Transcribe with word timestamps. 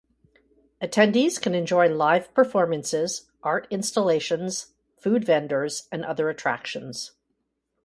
Attendees 0.81 1.39
can 1.39 1.53
enjoy 1.53 1.87
live 1.87 2.33
performances, 2.33 3.29
art 3.43 3.67
installations, 3.69 4.73
food 4.97 5.23
vendors, 5.23 5.87
and 5.91 6.03
other 6.03 6.27
attractions. 6.27 7.11